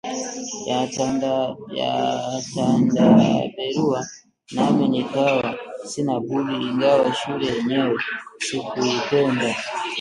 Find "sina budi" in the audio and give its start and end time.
5.89-6.55